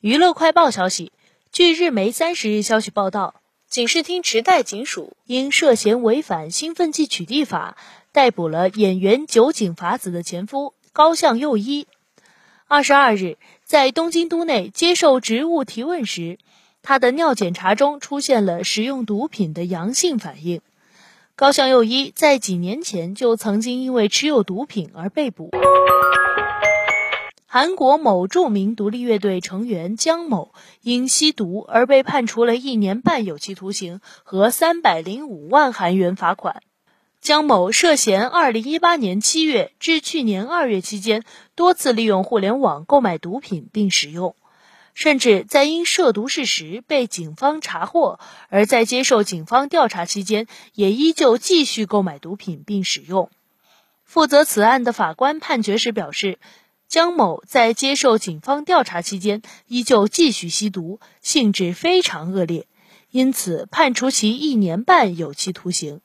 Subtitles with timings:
[0.00, 1.12] 娱乐快报消息，
[1.52, 3.34] 据日媒三十日消息报道，
[3.68, 7.76] 警视厅池袋警署因涉嫌违反兴奋剂取缔法，
[8.10, 11.86] 逮捕了演员酒井法子的前夫高相佑一。
[12.66, 16.38] 二十二日，在东京都内接受职务提问时，
[16.80, 20.62] 他的尿检查中出现了使用毒品的阳性反应。
[21.36, 25.50] 高相佑一在几年前就曾经因为持有毒品而被捕。
[27.52, 36.62] 韩国某著名独立乐队成员姜某因吸毒而被判处了一年半有期徒刑和三百零五万韩元罚款。
[37.20, 41.24] 姜某涉嫌二零一八年七月至去年二月期间
[41.56, 44.36] 多次利用互联网购买毒品并使用，
[44.94, 53.28] 甚至在因涉毒事实被警方查获，而在接受警方调查期间也依旧继续购买毒品并使用。
[54.04, 56.38] 负责此案的法官判决时表示。
[56.90, 62.66] 江某在接受警方调查期间，依旧继续吸毒，性质非常恶劣，
[63.12, 66.00] 因此判处其一年半有期徒刑。